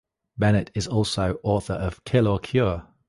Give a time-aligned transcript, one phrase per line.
[0.35, 2.87] Bennett is also author of Kill or Cure?